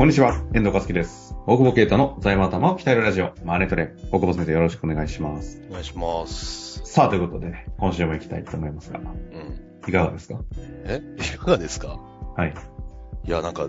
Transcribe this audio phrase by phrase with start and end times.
[0.00, 1.36] こんにちは、遠藤和樹です。
[1.46, 3.92] 大久保啓太の財務頭を鍛えるラジオ、マネトレ。
[4.10, 5.60] 大久保先生よろしくお願いします。
[5.68, 6.80] お願いします。
[6.86, 9.60] さあ、ということで、今週も行きたいと思いますが、うん。
[9.86, 10.40] いかがですか？
[10.86, 11.02] え？
[11.18, 11.98] いかがですか？
[12.34, 12.54] はい。
[13.26, 13.68] いや、なんか、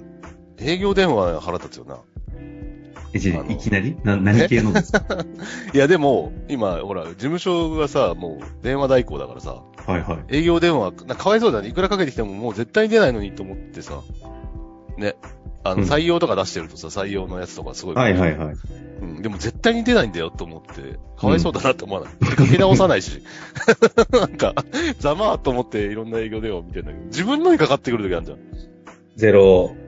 [0.57, 1.97] 営業電話腹立つよな。
[3.13, 3.97] いきあのいきなり？
[4.05, 5.03] な、何系のですか？
[5.75, 10.37] いや、でも、今、ほら、事務所がさ、もう、電話代行だからさ、はいはい。
[10.37, 11.67] 営業電話、なかわいそうだね。
[11.67, 13.99] いくらかけてきてももう絶対出ないのにと思ってさ、
[14.97, 15.15] ね。
[15.63, 17.95] あの、うん採用とか出してるとさ、採用のやつとかすごい。
[17.95, 18.55] はいはいはい。
[19.01, 19.21] うん。
[19.21, 22.13] でも絶対に出ないんだよと思って、かわいそうだなって思わない。
[22.35, 23.21] かけ直さないし。
[24.11, 24.53] なんか、
[24.99, 28.39] ざまーと思っていろんな営業電話を見てんだけど、自分のにかかってくる時あるじゃん。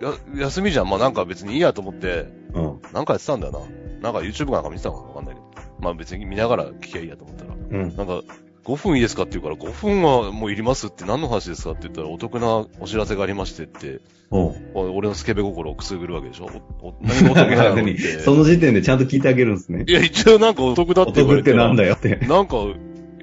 [0.00, 0.12] や、
[0.46, 0.90] 休みじゃん。
[0.90, 2.80] まあなんか別にいいやと思って、うん。
[2.92, 3.60] なんかやってたんだよな。
[4.02, 5.46] なんか YouTube なんか見てたのかわかんないけど。
[5.80, 7.54] まあ別に見ながら聞きゃいいやと思ったら。
[7.54, 7.96] うん。
[7.96, 8.22] なんか、
[8.64, 14.00] 5分いいですかって言うから、5分はもういりますって何の話ですかって言ったら、お得なお知らせがありましてって、
[14.30, 16.50] お俺のスケベ心をくすぐるわけでしょ
[16.82, 18.18] おお何がお得なのっ何て。
[18.20, 19.92] その時点でちゃんと聞いてあげるんですねい。
[19.92, 22.16] や、一応なんかお得だっおて言われ得っててなんだよって。
[22.26, 22.56] なんか、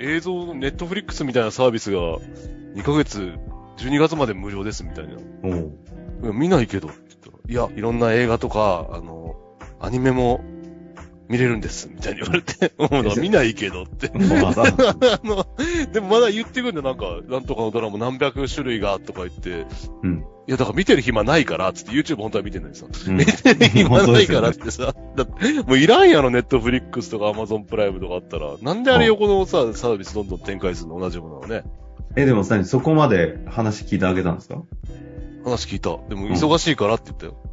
[0.04, 2.18] 映像、ネットフリックスみたいなサービスが、
[2.76, 3.40] 2ヶ月、
[3.78, 5.14] 12月まで無料ですみたいな。
[5.44, 5.72] おう
[6.23, 9.36] いや見ないけどって言ったら、いや、いろんな映画とか、あの、
[9.80, 10.42] アニメも
[11.30, 14.12] 見れるんです、みたいに言われて、 もう見ないけどって。
[14.14, 14.18] あ
[15.24, 15.46] の、
[15.92, 19.66] でもまだ言ってくるんだよ、なんか、なんとかのドラマ何百種類が、とか言って、
[20.04, 20.26] うん。
[20.48, 25.26] いや、だから見てる暇ないから、つって YouTube 本当は見てんのにさ、うん見てる暇ないからっ本てさ、だ
[25.66, 28.56] もういらんやろ、ネットフリックスとか Amazon プライムとかあったら。
[28.62, 31.00] なんであれ横のさ、サービスどんどん展開するの？
[31.00, 31.64] 同じものなのね。
[32.18, 34.62] え、でもさ、そこまで話聞いてあげたんですか？
[35.46, 35.98] 話聞いた。
[36.10, 37.38] でも忙しいからって言ったよ。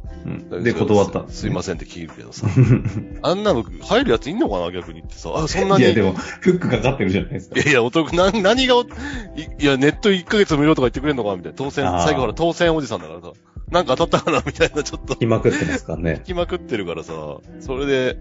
[0.63, 2.47] で、断ったすいませんって聞るけどさ。
[3.23, 5.31] あんなの入るやついんのかな逆にってさ。
[5.35, 5.83] あ、そんなに。
[5.83, 7.63] いや、でも、フックかかってるじゃないですかい。
[7.63, 8.85] やいや、お得、な、何がお、い
[9.59, 11.57] いや、ネット1ヶ月無料とか言ってくれんのかなみたいな。
[11.57, 13.31] 当選、最後ほら当選おじさんだからさ。
[13.71, 15.15] なんか当たったかなみたいな、ちょっと。
[15.17, 16.27] 来まくってますからね聞。
[16.27, 17.13] きまくってるからさ。
[17.59, 18.17] それで、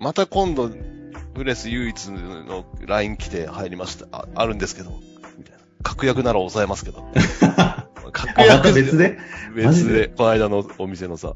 [0.00, 0.70] また今度、
[1.34, 4.06] プレス唯一の LINE 来て入りました。
[4.12, 4.90] あ、あるんですけど。
[5.36, 5.58] みたいな。
[5.82, 7.04] 確約なら抑えますけど。
[8.14, 9.18] 確あ、また別で
[9.54, 11.34] 別で、この間のお店のさ、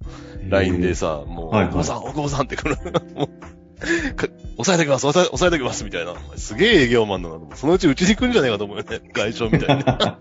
[0.49, 2.77] LINE でさ、もう、はいはい大久保さん、大久保さんって来る。
[3.15, 6.15] もうか抑えておきます、抑え、抑えておきます、みたいな。
[6.37, 7.57] すげえ営業マンだなと思う。
[7.57, 9.01] そのうちうちに来るんじゃねえかと思うよね。
[9.13, 10.19] 外商みたいな。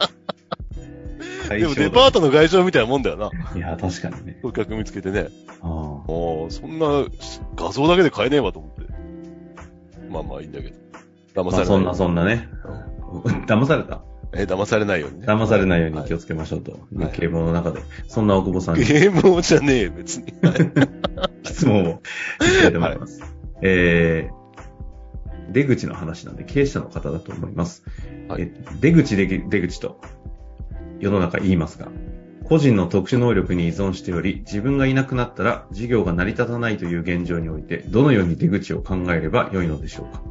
[1.49, 3.31] でもデパートの外商みたいなもんだよな。
[3.55, 4.39] いや、確かにね。
[4.41, 5.29] 顧客見つけてね。
[5.61, 7.05] あもう、そんな
[7.55, 8.81] 画像だけで買えねえわと思って。
[10.09, 10.75] まあまあいいんだけど。
[11.35, 11.43] あ。
[11.43, 11.85] 騙されない。
[11.85, 12.49] まあそんな、そんなね。
[13.47, 14.01] 騙された？
[14.33, 15.27] え、騙されないようにね。
[15.27, 16.79] 騙されないようにはい気をつけましょうと。
[16.95, 17.81] はい啓蒙の中で。
[18.07, 20.33] そんな大久保さんにゲーム王じゃねえよ、別に。
[21.43, 23.21] 質問をいきたいと思います。
[23.61, 27.83] えー、出口の話なんで、経営者の方だと思います。
[28.27, 28.51] はいえ
[28.81, 30.01] 出口出口出口と
[30.99, 31.87] 世の中言いますが、
[32.43, 40.21] 個人の特殊能力に依存しており、自分がいなくなったら事業が成り立たないという現状において、どのように出口を考えれば良いのでしょうか。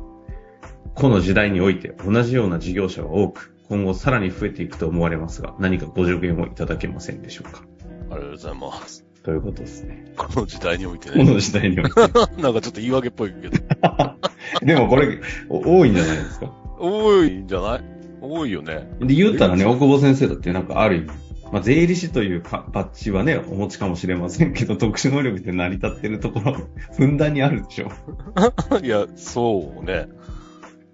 [0.94, 7.62] この時代において同じような事業者は多く、今後さらに増えていくと思われますが、何かご助言をいただけませんでしょうか？
[8.10, 9.04] ありがとうございます。
[9.24, 10.04] ということですね。
[10.16, 11.24] この時代においてこね。
[11.24, 12.00] の時代において。
[12.00, 13.58] なんかちょっと言い訳っぽいけど。
[14.64, 16.52] でもこれ、お多いんじゃないですか？
[16.78, 17.80] 多いんじゃない？
[18.20, 18.88] 多いよね。
[19.00, 21.06] で、言ったらね、大久保先生だってなんかある意味、
[21.52, 26.56] まあ、税理士というかバッジはね、お持ちかもしれませんけど、特殊能力で成り立ってるところ、
[26.96, 27.90] ふんだんにあるでしょ。
[28.82, 30.06] いや、そうね。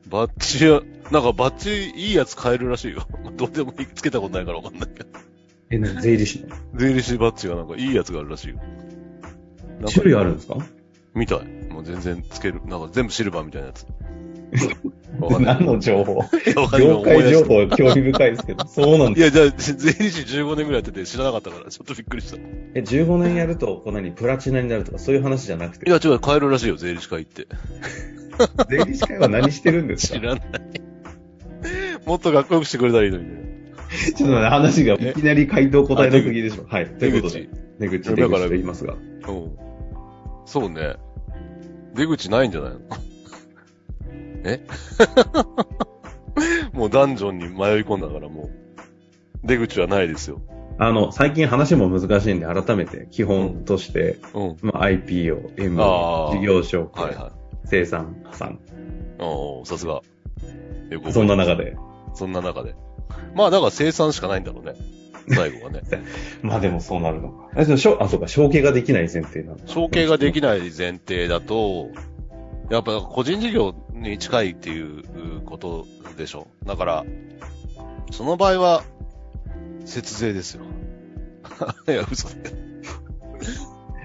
[0.09, 0.81] バッジや、
[1.13, 3.07] なんかバッジいいやつ買えるらしいよ。
[3.37, 5.09] どうでもいいつけたことないからわかんないけど。
[5.71, 6.57] え、な税理士の？
[6.75, 8.57] 税理士バッジがなんかいいやつがあるらしいよ。
[8.57, 10.57] なんか種類あるんですか？
[11.15, 11.39] みたい。
[11.73, 12.61] もう全然つける。
[12.67, 13.87] なんか全部シルバーみたいなやつ。
[15.21, 15.57] わかんない。
[15.57, 16.13] 何の情報？
[16.15, 19.21] いやわかんない業界情報興味深いですけど、そうなんです。
[19.21, 22.37] いや、じゃあ、税理士15年ぐらいやってて知らなかったから、ちょっとびっくりした。
[22.37, 22.41] い
[22.75, 27.47] え、15年やると、こう何、プラチナになるとか、そういう話じゃなくて、や、違う、買えるらしいよ、税理士会って。
[28.71, 30.19] 税理士会は何してるんですか？
[30.19, 30.43] 知らない。
[32.07, 33.53] もっとかっこよくしてくれたらいいのにね。
[34.17, 36.65] ちょっと待って、話がいきなり回答答えなすぎでしょ。
[36.67, 36.87] はい。
[36.87, 38.95] ということで、出口、出だから口と言いますが。
[38.95, 39.57] うん。
[40.47, 40.97] そうね。
[41.95, 42.79] 出口ないんじゃないの？
[44.45, 44.61] え？
[46.73, 50.41] もうダンジョンに迷い込んだからもう、出口はないですよ。
[50.79, 54.57] あの、最近話も難しいんで、改めて基本として、うん。
[54.63, 57.33] まあ、IPO、M、あー事業紹介、はいはい。
[57.67, 58.59] 生産、破産。
[59.19, 60.01] おーさすが。
[61.11, 61.77] そんな中で。
[62.15, 62.75] そんな中で。
[63.35, 64.75] まあだから生産しかないんだろうね。
[65.29, 65.83] 最後はね。
[66.43, 67.49] まあでもそうなるのか。
[67.57, 71.91] あ、そうか、承継ができない前提なの承継ができない前提だと、
[72.71, 75.87] やっぱ個人事業に近いっていうこと
[76.17, 76.49] でしょ。
[76.65, 77.05] だから、
[78.11, 78.85] その場合は、
[79.85, 80.65] 節税ですよ。
[81.89, 82.57] いや、嘘だよ。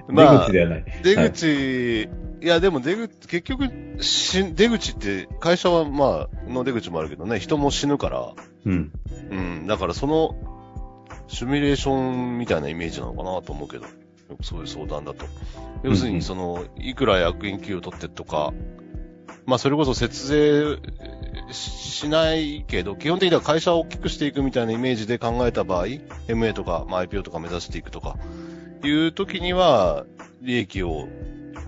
[0.08, 0.84] まあ、出口ではない。
[1.02, 8.32] 出口、はい、いや、でも出口、結局、し、出口って、会社はまあ、の出口もあるけどね、人も死ぬから。
[8.66, 8.92] うん。
[9.30, 9.66] うん。
[9.66, 10.36] だからその、
[11.26, 13.86] シミュレーションみたいなイメージなのかなと思うけど。
[14.42, 15.24] そういう相談だと。
[15.82, 18.52] 要するに、その、いくら役員給与取ってとか、
[19.46, 20.76] まあ、それこそ節税
[21.50, 25.86] しないけど、基本的には会社を大きくしていくみたいなイメージで考えた場合、
[26.28, 28.16] MA とか、まあ、IPO とか目指していくとか、
[28.84, 30.04] いう時には、
[30.42, 31.08] 利益を、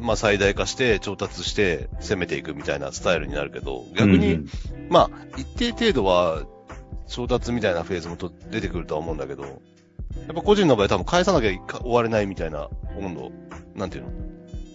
[0.01, 4.47] まあ、最大化して調達して攻めていくみたいなスタイルになるけど、逆に、うん、
[4.89, 6.45] まあ、一定程度は
[7.07, 9.49] 調達みたいなフェーズもと出てくるとは思うんだけど、や
[10.33, 11.51] っぱ個人の場合多分返さなきゃ
[11.81, 13.33] 終われないみたいな温度、
[13.75, 14.11] なんていうの？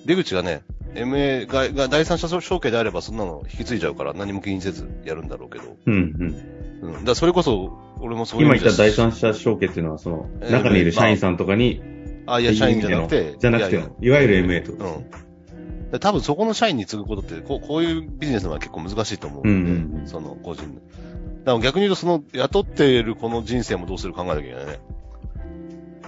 [0.06, 0.62] 出口がね、
[0.94, 5.78] MA がが第三者承継であればそんなの引き継いじゃうから何も気にせずやるんだろうけど。
[5.86, 5.94] うん
[6.81, 6.96] うん。
[6.96, 7.06] うん。
[7.06, 11.81] だそれこそ、俺もそういう今言った第三者承継っていうのは、その、中にいる社員さんとかに、
[12.25, 13.36] あ、いや、社員じゃなくて。
[13.39, 14.74] じゃなくていいわゆる MA と。
[14.74, 16.00] うん。
[16.00, 20.63] 多分そこの社員に継ぐことって、こうこういうビジネスのは結構難しいと思うんで、うんうん、その個人
[21.45, 24.80] だから逆に言うと、その、雇っているこの人生もどうする考えなきゃいけないね。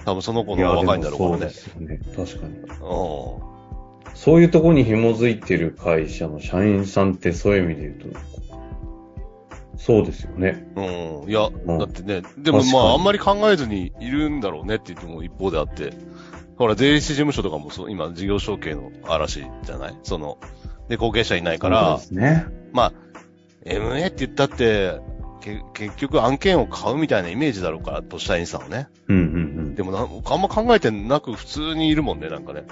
[0.04, 1.36] 多分その子の若いんだろうからね。
[1.36, 2.00] そうですよね。
[2.16, 2.54] 確かに。
[2.54, 3.48] うん。
[4.14, 8.18] そういうところに紐づいてる会社の社員さんってそういう意味で言うと、
[9.78, 10.66] そうですよね。
[10.76, 11.30] うん。
[11.30, 11.48] いや、
[11.78, 15.92] だってね、でもまあ、あんまり考えずにいるんだろうねって言っても一方であって、
[16.56, 19.96] ほら、税理士事務所とかもそう、今、事業承継の嵐じゃない？
[20.02, 20.38] その、
[20.88, 22.46] で、後継者いないから、そうですね。
[22.72, 22.92] まあ、
[23.64, 25.00] MA って言ったって、
[25.40, 28.88] け結局案件を買うみたいなイメージだろうから、と社員さんはね。
[29.06, 29.26] うんうんう
[29.70, 29.74] ん。
[29.76, 30.04] でもな、あ
[30.36, 32.64] んま考えてなく普通にいるもんね、なんかね。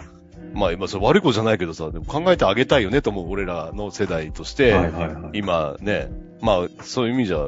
[0.52, 6.08] まあ今、それ悪い子じゃないけどさ、でも考えてあげたいよねと思う、俺らの世代として、はいはいはい、今ね、
[6.40, 7.38] まあそういう意味じゃ、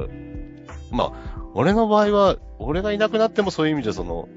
[0.91, 4.27] まあ、俺の場合は、俺がいなくなってもそういう意味じゃ、その、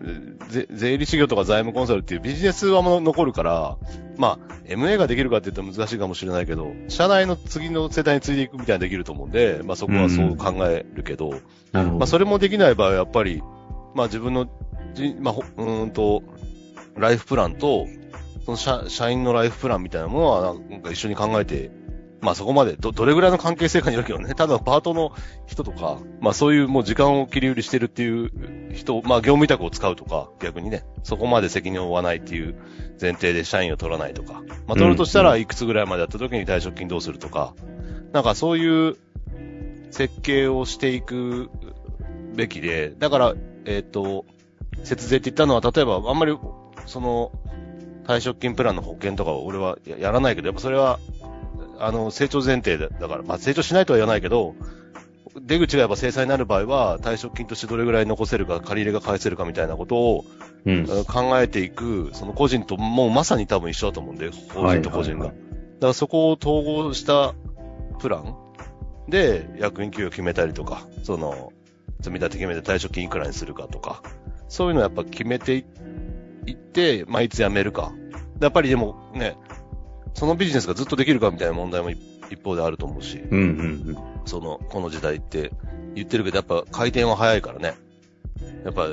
[0.71, 3.77] 税理士業とか財務コンサルっていうビジネスは残るから、
[4.17, 11.31] まあ、MA ができるかって言ったら難しいかもしれないけど、社内の次の世代に継いでいくみたいにできると思うんで、まあそこはそう考えるけど、
[11.73, 13.43] うん、まあそれもできない場合はやっぱり、
[13.95, 14.49] まあ自分の、
[15.21, 16.23] まあ、うんと、
[16.97, 17.87] ライフプランと、
[18.45, 21.71] その社社員のライフプランみたいなものは、なんか一緒に考えて、
[22.23, 25.13] まあそこまでど、どれぐらいの関係性かによるけどね、ただパートの
[25.47, 32.55] 人とか、まあそういうもう時間を切り売りしてるっていう人、まあ業務委託を使うとか、逆にね、そこまで責任を負わないっていう
[33.01, 37.55] 前提で社員を取らないとか、まあ取るとしたらいくつぐらいまでやった時に退職金どうするとか、
[38.13, 38.97] なんかそういう
[39.91, 41.51] 設計をしていく
[42.35, 43.35] べきで、だから、
[43.65, 44.27] えっ、ー、と、
[44.85, 46.37] 節税って言ったのは、例えばあんまり、
[46.87, 47.33] その、
[48.05, 50.99] 退職金プランの保険とか俺はやらないけど、やっぱそれは、
[51.83, 54.55] あの、成長前提だから、まあ成長しないとは言わないけど、
[55.41, 60.25] 出口がやっぱ制裁になる場合は、退職金としてどれぐらい残せるか、借り入れが返せるかみたいなことを、
[60.65, 65.27] うん、考えていく、その個人ともうまさに多分一緒だと思うんで、法人と個人が。
[65.27, 65.37] だか
[65.81, 67.35] らそこを統合した
[67.99, 68.37] プラン
[69.09, 71.53] で役員給与決めたりとか、その、
[71.99, 74.03] 積み立て決めて退職金いくらにするかとか、
[74.47, 75.65] そういうのをやっぱ決めてい
[76.47, 77.93] 行って、まあ、いつ辞めるか。
[78.41, 79.37] やっぱりでもね、
[80.15, 83.47] そのビジネスがずっとできるかみたいな問題も一方であると思うし、うんうんう
[83.93, 85.53] ん、その、この時代って
[85.95, 87.75] 言ってるけど、やっぱ回転は早いからね。
[88.65, 88.89] やっぱ、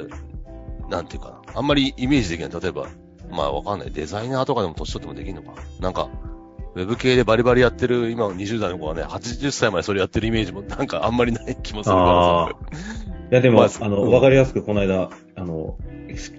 [0.89, 1.59] なんていうかな。
[1.59, 2.61] あんまりイメージできない。
[2.61, 2.87] 例えば、
[3.29, 3.91] まあわかんない。
[3.91, 5.61] デザイナーとかでも年取ってもできるのか。
[5.79, 6.09] なんか、
[6.75, 12.79] ウェブ系でバリバリやってる今の20代の子はね、80歳までそれやってるイメージもなんかあんまりない気もするから
[13.31, 15.77] いやでも、まあ、あの、わ、うん、かりやすくこの間、あの、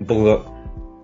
[0.07, 0.41] 僕が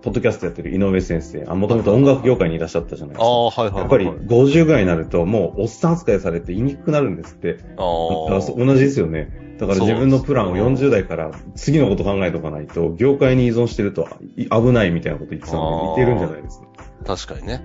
[0.07, 3.25] ポッドキャストやってる井上先生、あ、もともと音楽業界にいらっしゃったじゃないですか。
[3.25, 7.57] ああ、はいはい、はい、やっぱり50ぐらいになると、もうおっさん扱いされて言いにくくなるんですって。
[7.75, 8.39] ああ。
[8.39, 9.57] 同じですよね。
[9.59, 16.67] だから自分のプランを40代から次のこと考えておかないと、業界に依存してると危ないみたいなこと言ってたので、似てるんじゃないですか。
[17.05, 17.61] 確かにね。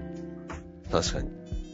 [0.90, 1.30] 確かに。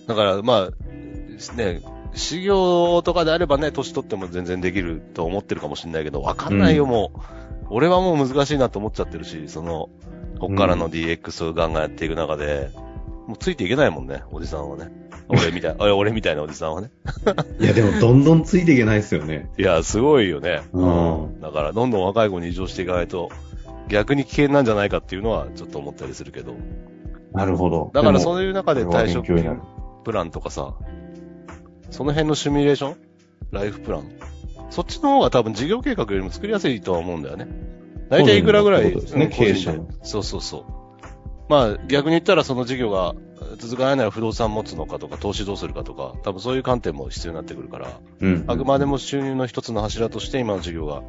[0.06, 1.80] だから、まあ、ね、
[2.12, 7.20] 修行とかであればね、年取っても全然できると思ってるかもしれないけど、わかんないよ、もう。
[7.70, 9.88] 俺はもう難しいなと思っちゃってるし、その、
[10.38, 12.70] こっからの DX をガンガンやっていく中で、
[13.26, 14.90] もうついていけないもんね、おじさんはね。
[15.28, 16.90] 俺みたい、 俺みたいなおじさんはね。
[17.60, 19.50] いや、でもどんどんついていけないですよね。
[19.58, 20.62] いや、すごいよね。
[20.72, 21.40] うん。
[21.40, 23.30] だから、どんどん若い子に移譲していかないと、
[23.88, 26.54] 逆に危険なんじゃないかっていうのは、ちょっと思ったりするけど。
[27.32, 27.90] なるほど。
[27.92, 29.60] だからそういう中で退職金
[30.04, 30.74] プランとかさ、
[31.90, 32.96] その辺のシミュレーション？
[33.50, 34.04] ライフプラン？
[34.70, 37.48] そっちの方が多分事業計画よりも作りやすいとは思うんだよね。
[38.08, 39.88] 大体いくらぐらい、ですね、うん経営者の。
[40.02, 40.64] そうそうそう。
[41.48, 43.14] まあ、逆に言ったらその事業が
[43.58, 48.44] 続かないなら不動産持つのかとか、投資どうするかとか、多分そういう観点も必要になってくるから、うん。
[48.46, 51.02] あくまでも収入の一つの柱として今の事業が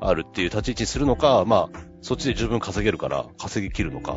[0.00, 4.16] あるっていう立ち位置にするのか、まあ、そっちで十分稼げるから稼ぎ切るのか、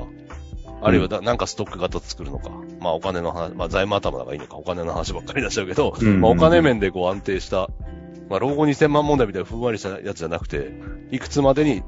[0.82, 2.50] あるいはだ、なんかストック型作るのか、
[2.80, 7.70] まあお金の話、まあ財務頭がいいのか、お金の話ばっかりになっちゃうけど、うんうんうんまあお金面でこう安定した、
[8.30, 10.74] まあ老後2000万問題みたいなふんわりしたやつじゃなくて、
[11.12, 11.84] いくつまでに、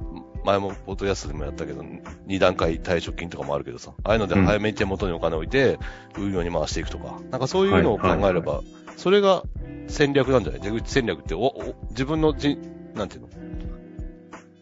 [0.48, 1.82] 前もポッドキャストでもやったけど、
[2.27, 5.77] 2段階退職金とかもあるけどさ、ああいうので早めに手元にお金を置いて、
[6.18, 8.62] 運用に回していくとか、なんかそういうのを考えれば、
[8.96, 9.44] それが
[9.88, 10.62] 戦略なんじゃない？
[10.62, 12.58] 出口戦略って、お、お、自分のじ、
[12.96, 13.27] なんていうの？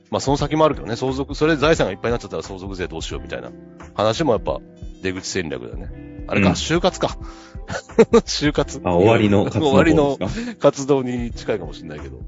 [0.09, 3.51] まあその先もあるけどね、相続、それで財産がいっぱいになっちゃったら相続税どうしようみたいな
[3.93, 4.59] 話もやっぱ
[5.03, 6.25] 出口戦略だよね。
[6.27, 6.53] あれか、うん。
[6.55, 7.17] 就活か。
[8.25, 8.81] 就活。
[8.83, 10.17] あ、終わりの活動 終わりの
[10.59, 12.19] 活動に近いかもしれないけど。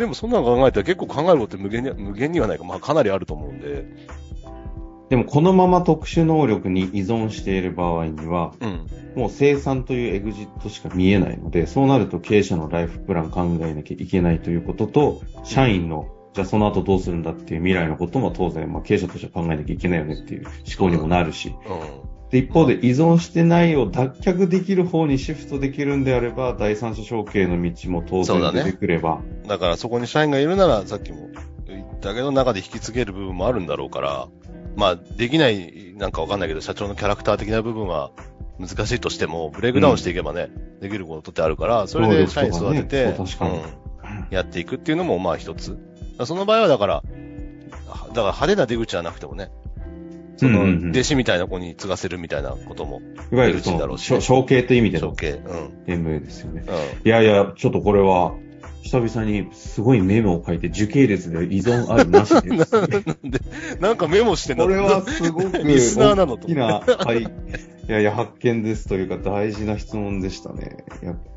[0.00, 3.84] でもそんなの考えたら結構考えることって無限に、無限にはないか、まあかなりあると思うんで。
[5.10, 8.86] でもこのまま特殊能力に依存している場合には、うん。
[9.14, 22.19] もう生産というエグジットしか見えないので、そうなると経営者のライフプラン考えなきゃいけないということと、社員の、じゃあその後どうするんだっていう未来のことも当然、まあ経営者としては考えなきゃいけないよねっていう思考にもなるし、うん。
[22.30, 31.28] で、一方で依存してないを脱却できる方にシフトできるんであれば、第三者承継の道も当然出てくれば、だからそこに社員がいるなら、さっきも
[31.66, 34.28] 言ったけど、中で引き継げる部分もあるんだろうから、
[34.76, 38.12] まあ、できない、なんかわかんないけど、社長のキャラクター的な部分は
[38.58, 43.56] 難しいとしても、ブレイクダウンしていけばね、できることってあるから、それで社員育てて、そう確かに。
[43.56, 43.90] うん
[44.30, 45.78] やっていくっていうのも、まあ一つ。
[46.24, 49.50] その場合はだから、だから派手な出口はなくてもね、
[50.40, 55.42] その、弟子みたいな子に継がせるみたいなことも、いわゆるその、承承継という意味での承継。
[55.86, 56.06] うん。
[56.06, 56.64] MA ですよね。
[56.66, 57.06] うん。
[57.06, 58.32] いやいや、ちょっとこれは、
[58.82, 63.02] 久々にすごいメモを書いて、時系列で依存あるなしでですね
[63.80, 67.22] なんかメモしてんだこれはすごくリスナーなのと大きな、はい。
[67.22, 67.26] い
[67.86, 70.78] やいや、発見ですというか大事な質問でしたね。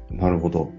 [0.10, 0.72] なるほど。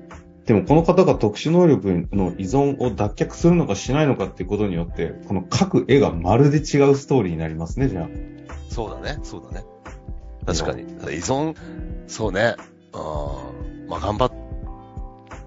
[0.47, 8.09] でもこの方が特殊能力の依存を脱却するのかしないのかっていうことによって、この各絵がまるで違うストーリーになりますね、じゃあ。
[8.69, 9.67] そうだね、そうだね。
[10.47, 10.83] 確かに。
[10.83, 10.87] 依
[11.19, 11.57] 存、
[12.07, 12.57] そうね。
[12.93, 14.33] あーまあ頑張っ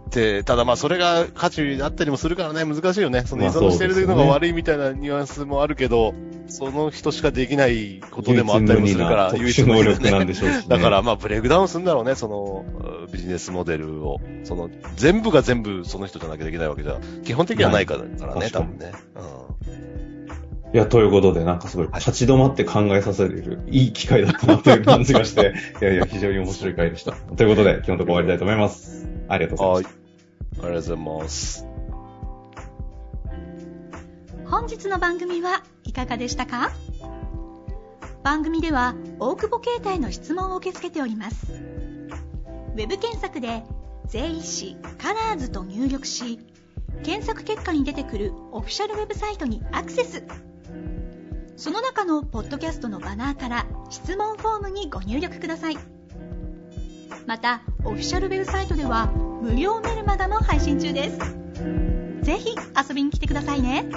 [0.09, 3.23] て、ただまあそれが価値あったりもするからね、難しいよね。
[3.25, 6.15] その依まあ存してるのが悪いみたいなニュアンスもあるけど、
[6.47, 10.25] その人しかできないことでもあったりもするから、唯一無二な特殊能力なんね。
[10.25, 10.65] でしょうし、ね。
[10.67, 14.19] だからまあブレイクダウンするんだろうね、そのうビジネスモデルを。
[14.43, 18.91] その全部が全部その人じゃなきゃできないわけじゃ、基本的にはないからからね、多分ね。
[20.73, 27.13] いや、ということで、なんかすごい立ち止まって考えさせれる、いい機会だったなという感じがして、 いやいや、非常に面白い回でした。
[27.13, 29.07] ということで、今日のところ終わりたいと思います。
[29.29, 29.73] ありがとううん。
[29.73, 29.93] ございまし
[30.59, 30.59] た。
[30.59, 30.67] はい。
[30.67, 31.65] ありがとうございます。
[34.49, 36.71] 本日の番組はいかがでしたか？
[38.23, 41.47] 番組では大久保携帯の質問を受け付けております
[42.77, 43.63] ウェブ検索で
[44.05, 46.39] 「税理士カラーズと入力し
[47.03, 50.23] 検索結果に出てくるオフィシャルウェブサイトにアクセス。
[51.55, 55.77] その中のポッドキャストのバナーから質問フォームにご入力ください。
[57.25, 59.07] またオフィシャルウェブサイトでは
[59.41, 61.17] 無料メルマガも配信中です。
[62.21, 62.55] ぜひ
[62.89, 63.89] 遊びに来てくださいね。